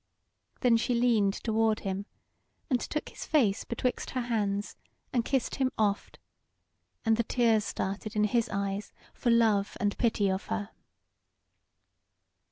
Then 0.61 0.77
she 0.77 0.95
leaned 0.95 1.35
toward 1.43 1.81
him, 1.81 2.07
and 2.71 2.79
took 2.79 3.09
his 3.09 3.27
face 3.27 3.63
betwixt 3.63 4.09
her 4.09 4.21
hands 4.21 4.75
and 5.13 5.23
kissed 5.23 5.57
him 5.57 5.71
oft, 5.77 6.17
and 7.05 7.17
the 7.17 7.23
tears 7.23 7.65
started 7.65 8.15
in 8.15 8.23
his 8.23 8.49
eyes 8.49 8.91
for 9.13 9.29
love 9.29 9.77
and 9.79 9.95
pity 9.99 10.27
of 10.27 10.47
her. 10.47 10.71